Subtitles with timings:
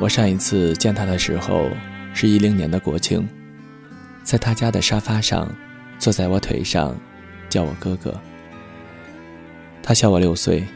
[0.00, 1.70] 我上一次见他的时候
[2.12, 3.26] 是一零年的国庆，
[4.22, 5.48] 在他家的沙发上，
[5.98, 6.94] 坐在我腿上，
[7.48, 8.12] 叫我哥哥。
[9.82, 10.66] 他小我六岁，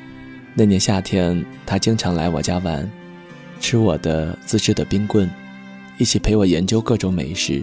[0.54, 2.88] 那年夏天他经常来我家玩，
[3.60, 5.28] 吃我的自制的冰棍，
[5.98, 7.62] 一起陪我研究各种美食。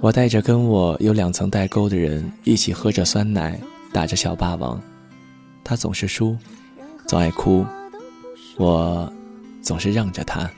[0.00, 3.60] 我带着跟我有两层代沟的人一起喝着酸奶，
[3.92, 4.80] 打着小霸王，
[5.62, 6.36] 他总是输，
[7.06, 7.64] 总爱哭，
[8.56, 9.12] 我。
[9.66, 10.48] 总是让着他。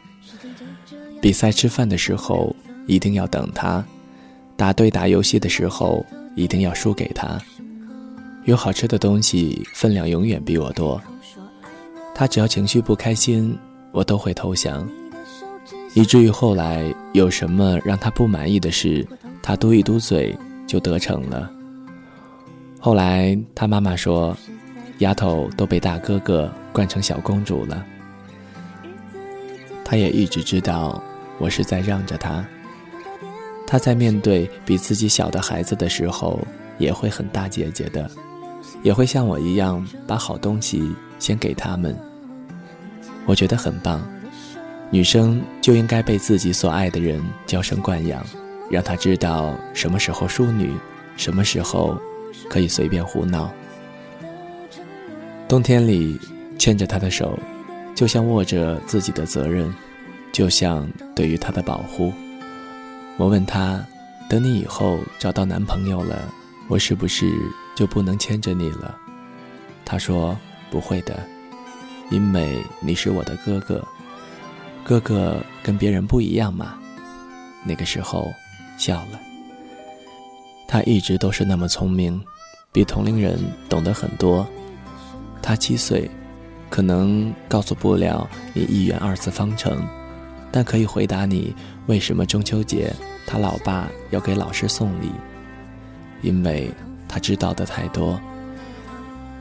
[1.19, 2.55] 比赛吃饭的时候
[2.87, 3.83] 一定要等他，
[4.55, 6.05] 打对打游戏的时候
[6.37, 7.41] 一定要输给他。
[8.45, 11.01] 有好吃的东西分量永远比我多。
[12.15, 13.57] 他只要情绪不开心，
[13.93, 14.87] 我都会投降。
[15.95, 19.07] 以至于后来有什么让他不满意的事，
[19.43, 21.51] 他嘟一嘟嘴就得逞了。
[22.79, 24.37] 后来他妈妈说
[25.01, 27.85] ：“丫头都被大哥哥惯成小公主了。”
[29.91, 31.03] 他也一直知道，
[31.39, 32.45] 我是在让着他。
[33.67, 36.39] 他在面对比自己小的孩子的时候，
[36.77, 38.11] 也会很大姐姐的，
[38.83, 41.99] 也会像我一样把好东西先给他们。
[43.25, 44.07] 我觉得很棒，
[44.91, 48.23] 女生就应该被自己所爱的人娇生惯养，
[48.71, 50.71] 让他知道什么时候淑女，
[51.17, 51.97] 什么时候
[52.51, 53.51] 可以随便胡闹。
[55.49, 56.21] 冬天里
[56.59, 57.39] 牵着他的手。
[57.99, 59.75] 就像握着自己的责任，
[60.31, 62.13] 就像对于他的保护。
[63.17, 63.85] 我问他
[64.31, 66.33] ：“等你以后找到男朋友了，
[66.69, 67.29] 我是不是
[67.75, 68.97] 就不能牵着你了？”
[69.85, 70.39] 他说
[70.71, 71.19] ：“不会的，
[72.09, 73.85] 因为你是我的哥哥，
[74.85, 76.79] 哥哥跟别人不一样嘛。”
[77.67, 78.33] 那个时候，
[78.79, 79.19] 笑了。
[80.69, 82.23] 他一直都是那么聪明，
[82.71, 84.47] 比同龄人懂得很多。
[85.43, 86.09] 他七岁。
[86.71, 89.83] 可能告诉不了你一元二次方程，
[90.51, 91.55] 但可以回答你
[91.87, 92.93] 为什么中秋节
[93.27, 95.11] 他老爸要给老师送礼，
[96.23, 96.71] 因为
[97.09, 98.21] 他知道的太多。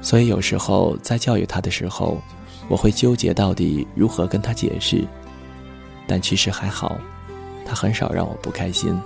[0.01, 2.21] 所以有时候在教育他的时候，
[2.69, 5.03] 我会纠结到底如何跟他解释，
[6.07, 6.97] 但其实还好，
[7.65, 8.97] 他很少让我不开心。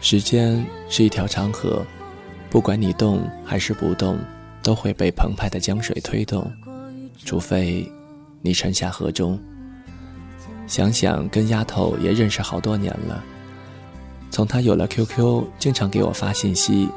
[0.00, 1.82] 时间是一条长河，
[2.50, 4.18] 不管你动还是不动。
[4.64, 6.50] 都会被澎湃的江水推动，
[7.24, 7.86] 除非
[8.40, 9.38] 你沉下河中。
[10.66, 13.22] 想想跟丫头也认识好多年了，
[14.30, 16.88] 从她有了 QQ，经常给我发信息：“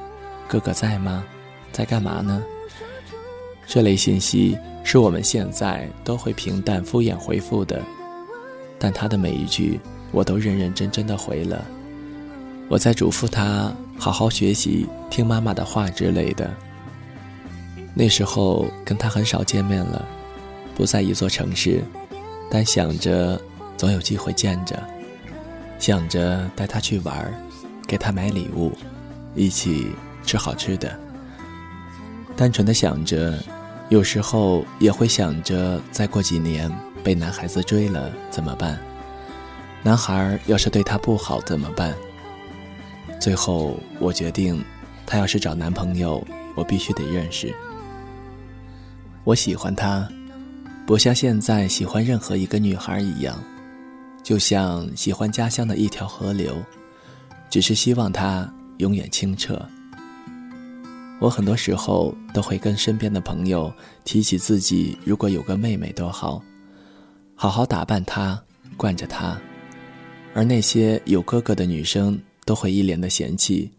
[0.48, 1.26] 哥哥在吗？
[1.74, 2.42] 在干嘛呢？”
[3.68, 7.82] 这类信息是我们现在都会平淡敷衍回复的，
[8.80, 9.78] 但她的每一句
[10.14, 11.66] 我都认认真真的回了。
[12.70, 16.50] 我在嘱咐她好好学习，听妈妈的话之类的。
[18.00, 20.06] 那时候跟他很少见面了，
[20.76, 21.84] 不在一座城市，
[22.48, 23.42] 但想着
[23.76, 24.80] 总有机会见着，
[25.80, 27.34] 想着带他去玩
[27.88, 28.72] 给他买礼物，
[29.34, 29.88] 一起
[30.24, 30.96] 吃好吃的。
[32.36, 33.44] 单纯的想着，
[33.90, 36.72] 有时候也会想着，再过几年
[37.04, 38.80] 被男孩子追了怎么办？
[39.82, 41.96] 男孩要是对他不好怎么办？
[43.20, 44.64] 最后我决定，
[45.04, 47.52] 他要是找男朋友，我必须得认识。
[49.28, 50.08] 我喜欢她，
[50.86, 53.38] 不像现在喜欢任何一个女孩一样，
[54.24, 56.64] 就像喜欢家乡的一条河流，
[57.50, 59.62] 只是希望她永远清澈。
[61.20, 63.70] 我很多时候都会跟身边的朋友
[64.06, 66.42] 提起自己如果有个妹妹多好，
[67.36, 68.42] 好好打扮她，
[68.78, 69.38] 惯着她，
[70.34, 73.70] 而那些有哥哥的女生都会一脸的嫌弃，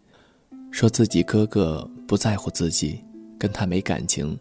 [0.69, 3.03] 说自己哥哥不在乎自己，
[3.39, 4.37] 跟他没感情。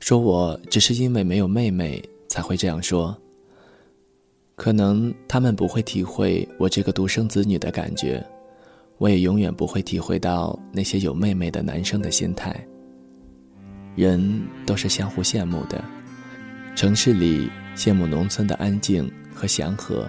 [0.00, 3.16] 说我只是因为没有妹妹才会这样说。
[4.56, 8.22] 可能他们不会体会我这个独生子女的感觉，
[8.98, 12.54] 我也永远不会体会到那些有妹妹的男生的心态。
[13.96, 15.82] 人都是相互羡慕的，
[16.76, 20.06] 城市里羡慕农村的安静和祥和，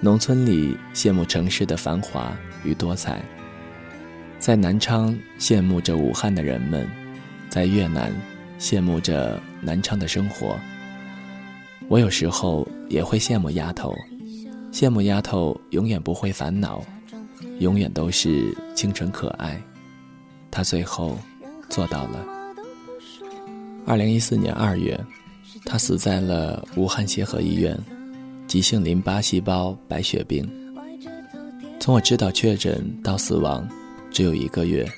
[0.00, 3.22] 农村里羡慕城市的繁华与多彩。
[4.38, 6.88] 在南昌羡慕着武汉的人们，
[7.48, 8.12] 在越南。
[8.64, 10.58] 羡慕着南昌的生活，
[11.86, 13.94] 我有时候也会羡慕丫头，
[14.72, 16.82] 羡慕丫头永远不会烦恼，
[17.58, 19.62] 永远都是清纯可爱。
[20.50, 21.18] 她最后
[21.68, 22.24] 做到了。
[23.84, 24.98] 二零一四年二月，
[25.66, 27.78] 她死在了武汉协和医院，
[28.46, 30.50] 急性淋巴细胞白血病。
[31.78, 33.68] 从我知道确诊到死亡，
[34.10, 34.90] 只有一个月。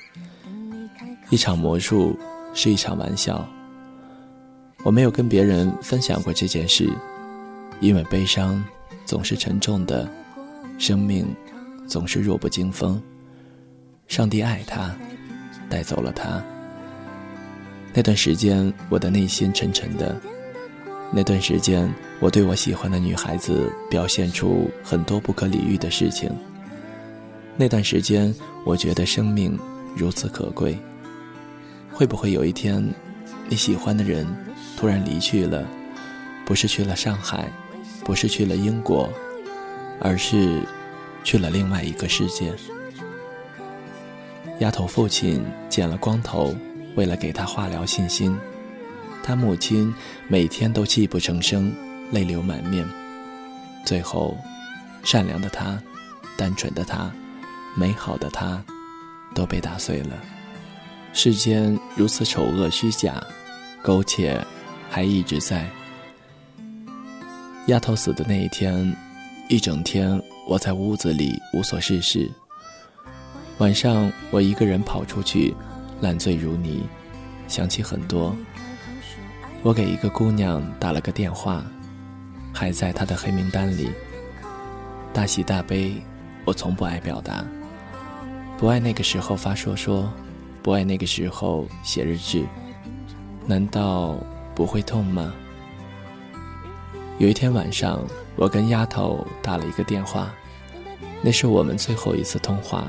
[1.30, 2.16] 一场魔术。
[2.58, 3.46] 是一场玩笑。
[4.86, 6.88] 我没有跟别人分享过这件事，
[7.80, 8.64] 因为悲伤
[9.04, 10.08] 总是沉重的，
[10.78, 11.26] 生命
[11.88, 13.02] 总是弱不禁风。
[14.06, 14.94] 上帝爱他，
[15.68, 16.40] 带走了他。
[17.92, 20.14] 那段时间，我的内心沉沉的。
[21.10, 26.30] 那段时间，我对我喜欢的女孩子表现出很多不可理喻的事情。
[27.56, 28.32] 那段时间，
[28.64, 29.58] 我觉得生命
[29.96, 30.78] 如此可贵。
[31.92, 32.88] 会不会有一天，
[33.48, 34.26] 你喜欢的人
[34.76, 35.66] 突然离去了？
[36.44, 37.50] 不是去了上海，
[38.04, 39.12] 不是去了英国，
[40.00, 40.62] 而是
[41.24, 42.52] 去了另外一个世界。
[44.60, 46.54] 丫头父亲剪了光头，
[46.94, 48.36] 为了给她化疗信心。
[49.22, 49.92] 她母亲
[50.28, 51.72] 每天都泣不成声，
[52.12, 52.86] 泪流满面。
[53.84, 54.36] 最后，
[55.04, 55.80] 善良的她，
[56.36, 57.10] 单纯的她，
[57.76, 58.62] 美好的她，
[59.34, 60.16] 都被打碎了。
[61.18, 63.26] 世间如此丑恶虚假，
[63.82, 64.38] 苟且
[64.90, 65.66] 还一直在。
[67.68, 68.94] 丫头死的那一天，
[69.48, 72.30] 一整天我在屋子里无所事事。
[73.56, 75.56] 晚上，我一个人跑出去，
[76.02, 76.86] 烂醉如泥，
[77.48, 78.36] 想起很多。
[79.62, 81.64] 我给一个姑娘打了个电话，
[82.52, 83.90] 还在她的黑名单里。
[85.14, 85.96] 大喜大悲，
[86.44, 87.42] 我从不爱表达，
[88.58, 90.12] 不爱那个时候发说说，
[90.66, 92.44] 不爱那个时候写日志。
[93.46, 94.16] 难道
[94.52, 95.32] 不会痛吗？
[97.18, 98.04] 有一天晚上，
[98.34, 100.34] 我跟丫头打了一个电话，
[101.22, 102.88] 那是我们最后一次通话。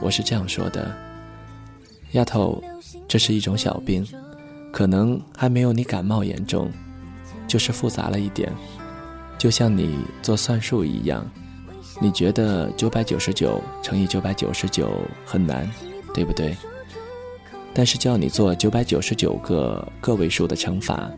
[0.00, 0.96] 我是这样说的
[2.12, 2.64] ：“丫头，
[3.06, 4.02] 这是一种小病，
[4.72, 6.72] 可能还没有你感冒严重，
[7.46, 8.50] 就是复杂了一点，
[9.36, 11.30] 就像你做算术一样，
[12.00, 14.90] 你觉得九百九十九乘以九百九十九
[15.26, 15.70] 很难，
[16.14, 16.56] 对不对？
[17.74, 21.10] 但是叫你做九百九十九个个位数的乘法，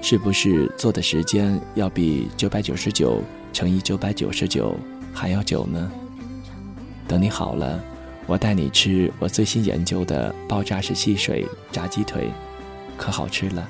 [0.00, 3.20] 是不是做的时间要比九百九十九
[3.52, 4.74] 乘以九百九十九
[5.12, 5.90] 还要久呢？
[7.08, 7.82] 等你好了。”
[8.26, 12.30] 我带你吃我最新研究的爆炸式汽水炸鸡腿，
[12.96, 13.68] 可好吃了。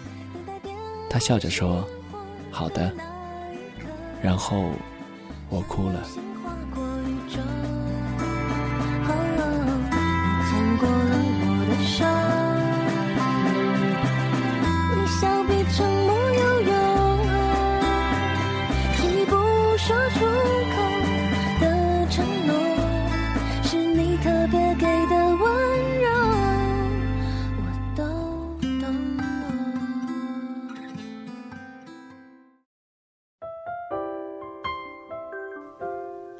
[1.10, 1.84] 他笑着说
[2.52, 2.92] ：“好的。”
[4.22, 4.70] 然后
[5.48, 6.06] 我哭了。